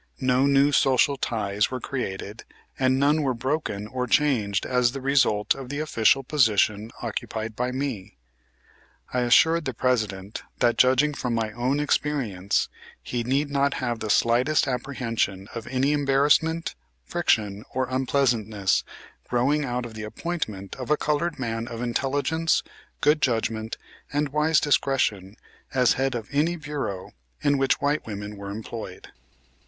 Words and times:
No 0.19 0.47
new 0.47 0.71
social 0.71 1.15
ties 1.15 1.69
were 1.69 1.79
created 1.79 2.43
and 2.79 2.97
none 2.97 3.21
were 3.21 3.35
broken 3.35 3.85
or 3.85 4.07
changed 4.07 4.65
as 4.65 4.93
the 4.93 4.99
result 4.99 5.53
of 5.53 5.69
the 5.69 5.77
official 5.77 6.23
position 6.23 6.89
occupied 7.03 7.55
by 7.55 7.71
me. 7.71 8.17
I 9.13 9.19
assured 9.19 9.65
the 9.65 9.75
President, 9.75 10.41
that, 10.57 10.79
judging 10.79 11.13
from 11.13 11.35
my 11.35 11.51
own 11.51 11.79
experience, 11.79 12.67
he 13.03 13.23
need 13.23 13.51
not 13.51 13.75
have 13.75 13.99
the 13.99 14.09
slightest 14.09 14.67
apprehension 14.67 15.47
of 15.53 15.67
any 15.67 15.91
embarrassment, 15.91 16.73
friction 17.03 17.63
or 17.71 17.87
unpleasantness 17.87 18.83
growing 19.29 19.63
out 19.63 19.85
of 19.85 19.93
the 19.93 20.01
appointment 20.01 20.75
of 20.77 20.89
a 20.89 20.97
colored 20.97 21.37
man 21.37 21.67
of 21.67 21.79
intelligence, 21.79 22.63
good 23.01 23.21
judgment 23.21 23.77
and 24.11 24.29
wise 24.29 24.59
discretion 24.59 25.35
as 25.75 25.93
head 25.93 26.15
of 26.15 26.27
any 26.31 26.55
bureau 26.55 27.11
in 27.43 27.59
which 27.59 27.79
white 27.79 28.07
women 28.07 28.35
were 28.35 28.49
employed. 28.49 29.09